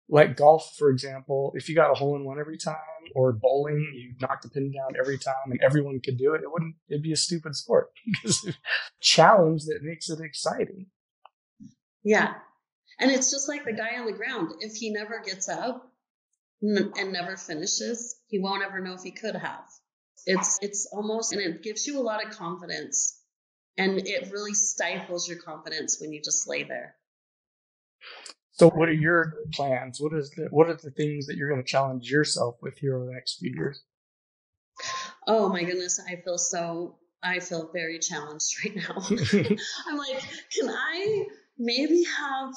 [0.08, 2.76] like golf, for example, if you got a hole in one every time
[3.14, 6.50] or bowling, you knock the pin down every time and everyone could do it, it
[6.50, 8.54] wouldn't, it'd be a stupid sport because
[9.00, 10.86] challenge that makes it exciting.
[12.02, 12.34] Yeah.
[12.98, 14.52] And it's just like the guy on the ground.
[14.60, 15.90] If he never gets up
[16.62, 19.64] and never finishes, he won't ever know if he could have.
[20.26, 23.18] It's it's almost and it gives you a lot of confidence.
[23.78, 26.96] And it really stifles your confidence when you just lay there.
[28.52, 30.00] So what are your plans?
[30.00, 32.96] What is the what are the things that you're going to challenge yourself with here
[32.96, 33.82] over the next few years?
[35.26, 38.96] Oh my goodness, I feel so I feel very challenged right now.
[39.88, 41.26] I'm like, can I
[41.60, 42.54] maybe have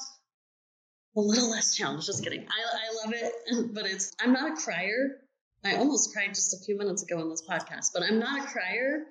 [1.16, 2.06] a little less challenge.
[2.06, 2.48] Just kidding.
[2.48, 5.20] I, I love it, but it's I'm not a crier.
[5.66, 8.48] I almost cried just a few minutes ago on this podcast, but I'm not a
[8.48, 9.04] crier.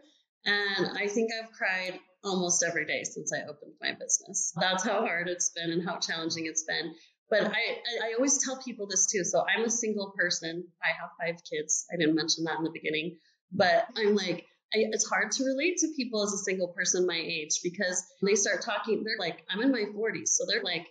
[0.45, 4.53] And I think I've cried almost every day since I opened my business.
[4.61, 6.95] That's how hard it's been and how challenging it's been.
[7.31, 9.25] But I, I always tell people this too.
[9.25, 10.65] So I'm a single person.
[10.83, 11.87] I have five kids.
[11.93, 13.19] I didn't mention that in the beginning,
[13.53, 17.21] but I'm like, I, it's hard to relate to people as a single person my
[17.23, 20.29] age because they start talking, they're like, I'm in my 40s.
[20.29, 20.87] So they're like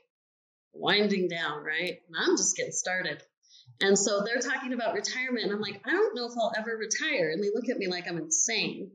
[0.73, 1.99] winding down, right?
[2.07, 3.21] And I'm just getting started.
[3.81, 5.45] And so they're talking about retirement.
[5.45, 7.31] And I'm like, I don't know if I'll ever retire.
[7.31, 8.91] And they look at me like I'm insane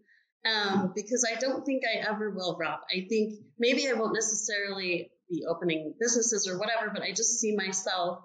[0.46, 2.80] um, because I don't think I ever will, Rob.
[2.90, 7.56] I think maybe I won't necessarily be opening businesses or whatever, but I just see
[7.56, 8.20] myself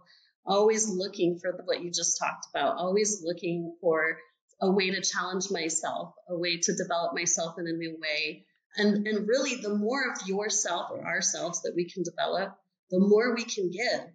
[0.45, 4.17] always looking for what you just talked about, always looking for
[4.61, 8.45] a way to challenge myself, a way to develop myself in a new way.
[8.77, 12.55] And, and really, the more of yourself or ourselves that we can develop,
[12.89, 14.07] the more we can give.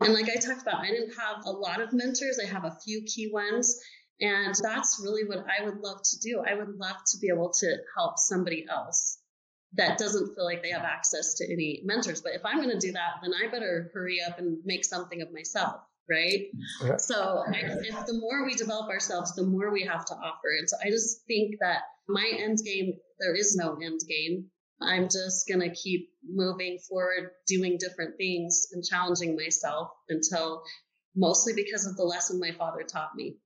[0.00, 2.38] And like I talked about, I didn't have a lot of mentors.
[2.42, 3.78] I have a few key ones.
[4.20, 6.42] And that's really what I would love to do.
[6.46, 9.18] I would love to be able to help somebody else
[9.74, 12.22] that doesn't feel like they have access to any mentors.
[12.22, 15.22] But if I'm going to do that, then I better hurry up and make something
[15.22, 15.80] of myself.
[16.10, 16.46] Right.
[16.84, 16.96] Yeah.
[16.96, 20.48] So if, if the more we develop ourselves, the more we have to offer.
[20.58, 24.46] And so I just think that my end game, there is no end game.
[24.82, 30.62] I'm just going to keep moving forward, doing different things and challenging myself until
[31.14, 33.36] mostly because of the lesson my father taught me.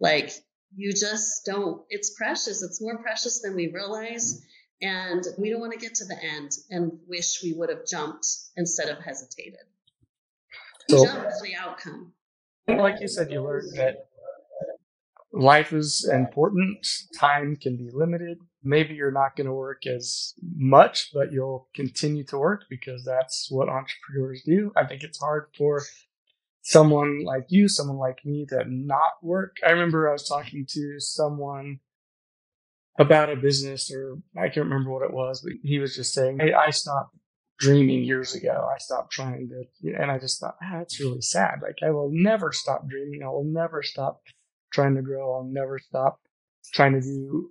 [0.00, 0.32] Like,
[0.74, 2.62] you just don't, it's precious.
[2.62, 4.42] It's more precious than we realize.
[4.80, 8.26] And we don't want to get to the end and wish we would have jumped
[8.56, 9.60] instead of hesitated.
[10.88, 12.12] So, the outcome.
[12.66, 14.08] Like you said, you learned that
[15.32, 16.86] life is important,
[17.18, 18.38] time can be limited.
[18.62, 23.48] Maybe you're not going to work as much, but you'll continue to work because that's
[23.50, 24.72] what entrepreneurs do.
[24.76, 25.82] I think it's hard for
[26.62, 29.56] someone like you, someone like me to not work.
[29.66, 31.80] I remember I was talking to someone
[32.98, 36.40] about a business or I can't remember what it was, but he was just saying,
[36.40, 37.14] Hey, I stopped
[37.58, 38.68] dreaming years ago.
[38.72, 41.60] I stopped trying to, and I just thought, ah, that's really sad.
[41.62, 43.22] Like I will never stop dreaming.
[43.22, 44.22] I will never stop
[44.72, 45.34] trying to grow.
[45.34, 46.20] I'll never stop
[46.72, 47.50] trying to do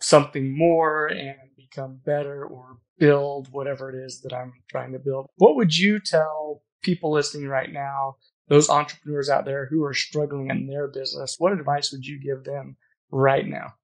[0.00, 5.26] something more and become better or build whatever it is that I'm trying to build.
[5.36, 8.16] What would you tell people listening right now,
[8.48, 11.36] those entrepreneurs out there who are struggling in their business?
[11.38, 12.76] What advice would you give them
[13.10, 13.74] right now?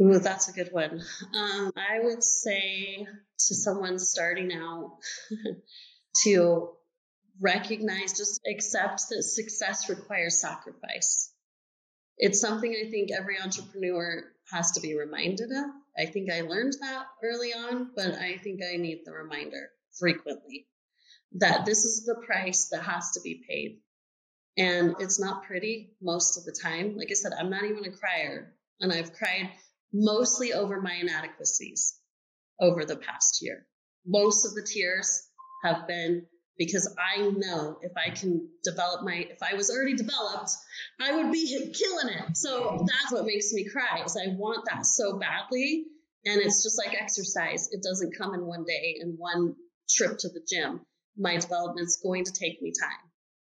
[0.00, 1.02] Ooh, that's a good one.
[1.34, 4.98] Um, I would say to someone starting out
[6.24, 6.70] to
[7.40, 11.32] recognize, just accept that success requires sacrifice.
[12.16, 15.66] It's something I think every entrepreneur has to be reminded of.
[15.96, 20.66] I think I learned that early on, but I think I need the reminder frequently
[21.32, 23.80] that this is the price that has to be paid.
[24.56, 26.96] And it's not pretty most of the time.
[26.96, 29.50] Like I said, I'm not even a crier, and I've cried
[29.92, 31.98] mostly over my inadequacies
[32.60, 33.66] over the past year.
[34.06, 35.28] Most of the tears
[35.64, 36.26] have been
[36.58, 40.50] because I know if I can develop my, if I was already developed,
[41.00, 42.36] I would be killing it.
[42.36, 45.84] So that's what makes me cry is I want that so badly.
[46.24, 47.68] And it's just like exercise.
[47.70, 49.54] It doesn't come in one day and one
[49.88, 50.80] trip to the gym.
[51.16, 53.08] My development's going to take me time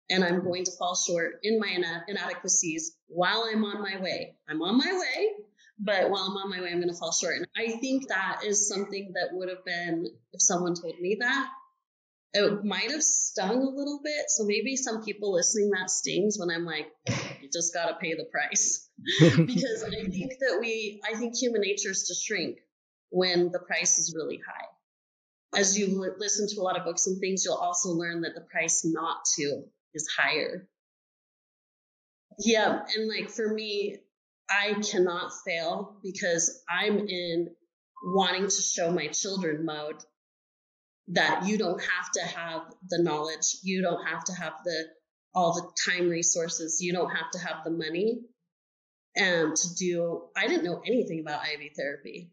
[0.09, 4.35] and I'm going to fall short in my inadequacies while I'm on my way.
[4.49, 5.29] I'm on my way,
[5.83, 7.35] but while I'm on my way, I'm going to fall short.
[7.35, 11.49] And I think that is something that would have been, if someone told me that,
[12.33, 14.29] it might have stung a little bit.
[14.29, 16.87] So maybe some people listening that stings when I'm like,
[17.41, 18.89] you just got to pay the price.
[19.19, 22.59] because I think that we, I think human nature is to shrink
[23.09, 25.59] when the price is really high.
[25.59, 28.35] As you li- listen to a lot of books and things, you'll also learn that
[28.35, 30.67] the price not to is higher.
[32.39, 32.79] Yeah.
[32.95, 33.97] And like for me,
[34.53, 37.49] I cannot fail because I'm in
[38.03, 40.03] wanting to show my children mode
[41.07, 44.85] that you don't have to have the knowledge, you don't have to have the
[45.35, 48.21] all the time resources, you don't have to have the money
[49.15, 52.31] and to do I didn't know anything about IV therapy.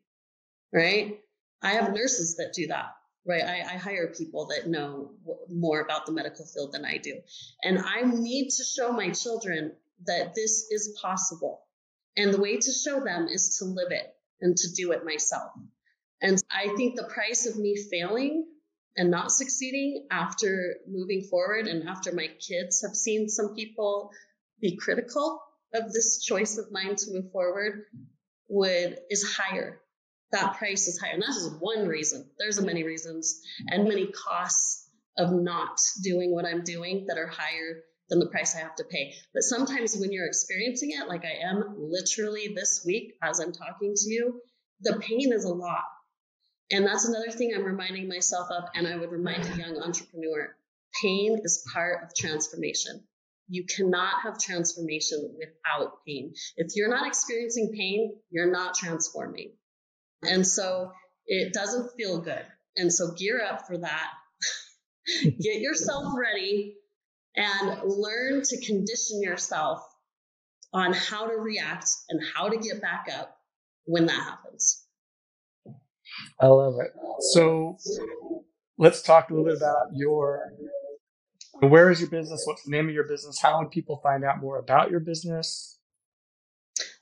[0.72, 1.20] Right?
[1.62, 2.94] I have nurses that do that.
[3.26, 3.42] Right?
[3.42, 5.12] I, I hire people that know
[5.48, 7.20] more about the medical field than I do.
[7.62, 9.72] And I need to show my children
[10.06, 11.62] that this is possible.
[12.16, 15.52] And the way to show them is to live it and to do it myself.
[16.20, 18.46] And I think the price of me failing
[18.96, 24.10] and not succeeding after moving forward and after my kids have seen some people
[24.60, 25.40] be critical
[25.72, 27.84] of this choice of mine to move forward
[28.48, 29.80] would is higher
[30.32, 31.14] that price is higher.
[31.14, 32.28] And that's just one reason.
[32.38, 34.88] There's many reasons and many costs
[35.18, 38.84] of not doing what I'm doing that are higher than the price I have to
[38.84, 39.14] pay.
[39.32, 43.94] But sometimes when you're experiencing it, like I am literally this week as I'm talking
[43.96, 44.40] to you,
[44.82, 45.84] the pain is a lot.
[46.72, 50.54] And that's another thing I'm reminding myself of, and I would remind a young entrepreneur
[51.02, 53.02] pain is part of transformation.
[53.48, 56.34] You cannot have transformation without pain.
[56.56, 59.52] If you're not experiencing pain, you're not transforming.
[60.22, 60.92] And so
[61.26, 62.44] it doesn't feel good.
[62.76, 64.10] And so gear up for that.
[65.22, 66.76] Get yourself ready
[67.36, 69.80] and learn to condition yourself
[70.72, 73.36] on how to react and how to get back up
[73.84, 74.84] when that happens.
[76.40, 76.92] I love it.
[77.32, 77.76] So
[78.78, 80.52] let's talk a little bit about your
[81.60, 82.42] where is your business?
[82.46, 83.40] What's the name of your business?
[83.40, 85.79] How would people find out more about your business?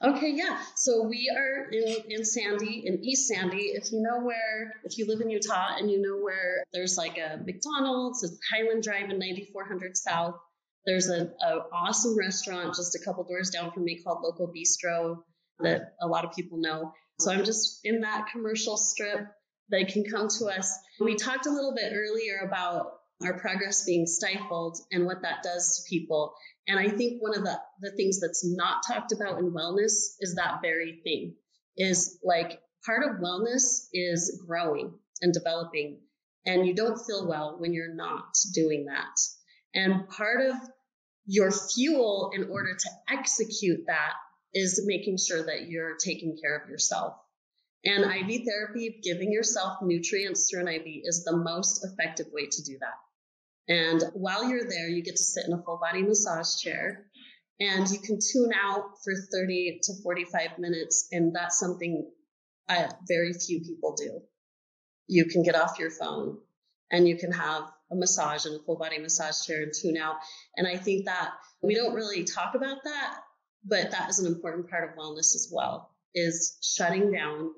[0.04, 0.60] Okay, yeah.
[0.76, 3.72] So we are in, in Sandy, in East Sandy.
[3.74, 7.18] If you know where, if you live in Utah and you know where there's like
[7.18, 10.36] a McDonald's, it's Highland Drive and 9400 South.
[10.86, 11.32] There's an
[11.72, 15.18] awesome restaurant just a couple doors down from me called Local Bistro
[15.60, 16.92] that a lot of people know.
[17.18, 19.26] So I'm just in that commercial strip.
[19.70, 20.72] They can come to us.
[21.00, 25.76] We talked a little bit earlier about our progress being stifled and what that does
[25.76, 26.34] to people.
[26.68, 30.34] And I think one of the, the things that's not talked about in wellness is
[30.36, 31.34] that very thing
[31.76, 36.00] is like part of wellness is growing and developing.
[36.46, 39.18] And you don't feel well when you're not doing that.
[39.74, 40.56] And part of
[41.26, 44.14] your fuel in order to execute that
[44.54, 47.14] is making sure that you're taking care of yourself.
[47.84, 52.62] And IV therapy, giving yourself nutrients through an IV, is the most effective way to
[52.62, 52.94] do that.
[53.68, 57.06] And while you're there, you get to sit in a full body massage chair
[57.60, 61.08] and you can tune out for 30 to 45 minutes.
[61.12, 62.10] And that's something
[62.68, 64.20] I, very few people do.
[65.06, 66.38] You can get off your phone
[66.90, 70.16] and you can have a massage in a full body massage chair and tune out.
[70.56, 73.18] And I think that we don't really talk about that,
[73.64, 77.52] but that is an important part of wellness as well is shutting down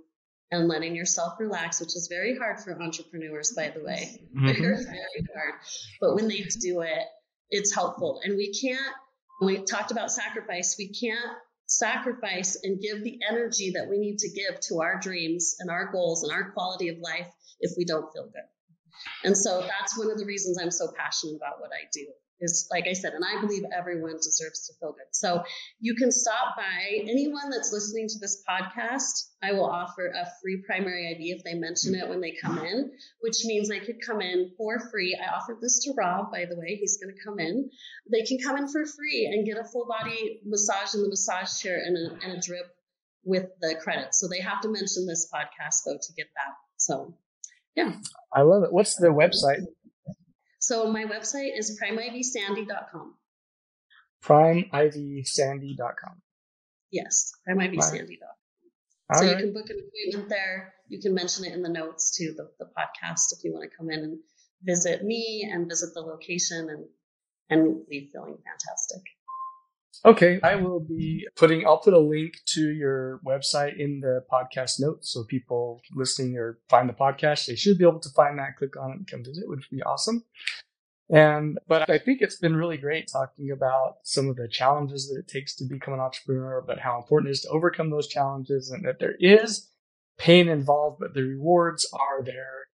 [0.51, 4.21] and letting yourself relax, which is very hard for entrepreneurs, by the way.
[4.37, 4.47] Mm-hmm.
[4.47, 5.55] Very, very hard.
[6.01, 7.05] But when they do it,
[7.51, 8.21] it's helpful.
[8.25, 8.95] And we can't,
[9.41, 11.37] we talked about sacrifice, we can't
[11.67, 15.93] sacrifice and give the energy that we need to give to our dreams and our
[15.93, 17.29] goals and our quality of life
[17.61, 18.43] if we don't feel good.
[19.25, 22.07] And so that's one of the reasons I'm so passionate about what I do
[22.41, 25.13] is like I said, and I believe everyone deserves to feel good.
[25.13, 25.43] So
[25.81, 29.29] you can stop by anyone that's listening to this podcast.
[29.43, 32.91] I will offer a free primary IV if they mention it when they come in,
[33.21, 35.19] which means they could come in for free.
[35.21, 36.77] I offered this to Rob, by the way.
[36.77, 37.71] He's going to come in.
[38.11, 41.61] They can come in for free and get a full body massage in the massage
[41.61, 42.67] chair and a, and a drip
[43.25, 44.15] with the credit.
[44.15, 46.55] So they have to mention this podcast though to get that.
[46.77, 47.15] So
[47.77, 47.93] yeah.
[48.35, 48.73] I love it.
[48.73, 49.65] What's the website?
[50.61, 53.15] So my website is primeivsandy.com.
[54.23, 56.23] Primeivsandy.com.
[56.93, 59.15] Yes, primeivsandy.com.
[59.15, 59.31] so right.
[59.31, 60.75] you can book an appointment there.
[60.89, 63.77] You can mention it in the notes to the, the podcast if you want to
[63.77, 64.19] come in and
[64.63, 66.85] visit me and visit the location and
[67.49, 69.03] and leave feeling fantastic.
[70.05, 74.81] Okay, I will be putting, I'll put a link to your website in the podcast
[74.81, 75.13] notes.
[75.13, 78.77] So people listening or find the podcast, they should be able to find that, click
[78.77, 80.25] on it and come visit, which would be awesome.
[81.11, 85.19] And, but I think it's been really great talking about some of the challenges that
[85.19, 88.71] it takes to become an entrepreneur, but how important it is to overcome those challenges
[88.71, 89.69] and that there is
[90.19, 92.69] pain involved, but the rewards are there.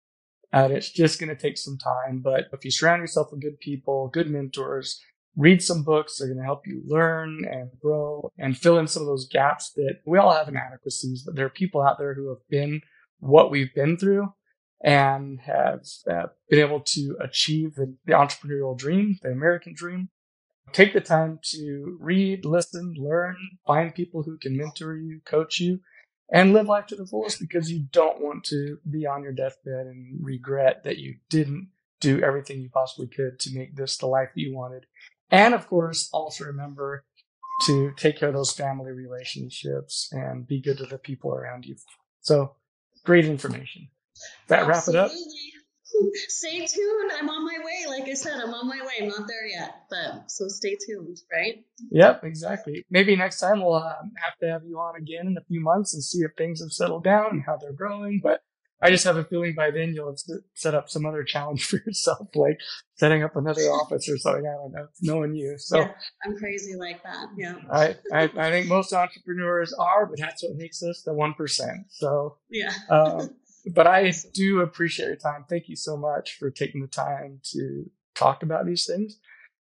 [0.52, 2.20] And it's just going to take some time.
[2.20, 5.02] But if you surround yourself with good people, good mentors,
[5.36, 6.18] read some books.
[6.18, 9.72] They're going to help you learn and grow and fill in some of those gaps
[9.76, 12.82] that we all have inadequacies, but there are people out there who have been
[13.20, 14.34] what we've been through
[14.84, 20.10] and have uh, been able to achieve the, the entrepreneurial dream, the American dream.
[20.72, 25.80] Take the time to read, listen, learn, find people who can mentor you, coach you,
[26.32, 29.86] and live life to the fullest because you don't want to be on your deathbed
[29.86, 31.70] and regret that you didn't
[32.00, 34.86] do everything you possibly could to make this the life that you wanted
[35.32, 37.06] and of course, also remember
[37.66, 41.76] to take care of those family relationships and be good to the people around you.
[42.22, 42.56] So
[43.06, 43.90] great information.
[44.48, 45.12] That wrap it up.
[46.28, 47.12] Stay tuned.
[47.18, 47.86] I'm on my way.
[47.88, 48.94] Like I said, I'm on my way.
[49.02, 51.64] I'm not there yet, but so stay tuned, right?
[51.92, 52.86] Yep, exactly.
[52.90, 55.94] Maybe next time we'll uh, have to have you on again in a few months
[55.94, 58.20] and see if things have settled down and how they're growing.
[58.22, 58.42] But
[58.82, 60.20] I just have a feeling by then you'll have
[60.54, 62.60] set up some other challenge for yourself, like
[62.96, 64.46] setting up another office or something.
[64.46, 65.58] I don't know, knowing you.
[65.58, 65.92] So yeah,
[66.26, 67.28] I'm crazy like that.
[67.38, 67.56] Yeah.
[67.72, 71.86] I, I, I think most entrepreneurs are, but that's what makes us the 1%.
[71.90, 72.74] So, yeah.
[72.90, 73.30] um,
[73.74, 75.46] but I do appreciate your time.
[75.50, 79.18] Thank you so much for taking the time to talk about these things.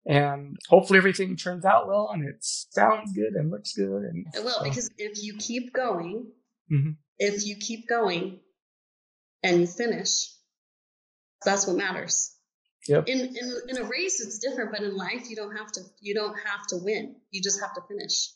[0.06, 4.02] And hopefully everything turns out well and it sounds good and looks good.
[4.02, 4.64] And it will, so.
[4.64, 6.28] because if you keep going,
[6.72, 6.92] mm-hmm.
[7.18, 8.40] if you keep going,
[9.42, 10.28] and you finish.
[11.44, 12.34] That's what matters.
[12.88, 13.08] Yep.
[13.08, 16.14] In, in in a race, it's different, but in life, you don't have to you
[16.14, 17.16] don't have to win.
[17.30, 18.30] You just have to finish.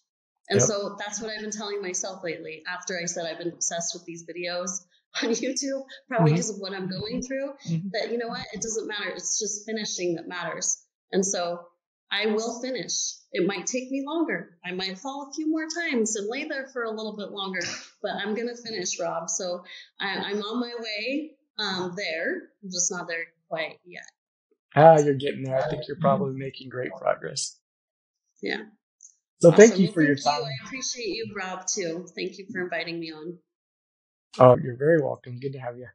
[0.51, 0.69] And yep.
[0.69, 2.63] so that's what I've been telling myself lately.
[2.69, 4.85] After I said I've been obsessed with these videos
[5.23, 6.35] on YouTube, probably mm-hmm.
[6.35, 7.55] because of what I'm going through.
[7.69, 7.89] Mm-hmm.
[7.93, 9.11] That you know what, it doesn't matter.
[9.11, 10.83] It's just finishing that matters.
[11.11, 11.61] And so
[12.11, 13.15] I will finish.
[13.33, 14.57] It might take me longer.
[14.65, 17.61] I might fall a few more times and lay there for a little bit longer,
[18.03, 19.29] but I'm going to finish, Rob.
[19.29, 19.65] So
[20.01, 22.51] I, am on my way um, there.
[22.63, 24.05] I'm just not there quite yet.
[24.77, 25.59] Ah, you're getting there.
[25.59, 27.59] I think you're probably making great progress.
[28.43, 28.63] Yeah.
[29.41, 29.59] So awesome.
[29.59, 30.41] thank you for well, your time.
[30.41, 30.47] You.
[30.47, 32.07] I appreciate you, Rob, too.
[32.15, 33.39] Thank you for inviting me on.
[34.39, 35.39] Oh, you're very welcome.
[35.39, 35.87] Good to have you.